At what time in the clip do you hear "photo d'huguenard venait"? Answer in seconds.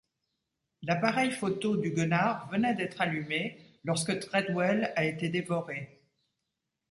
1.29-2.73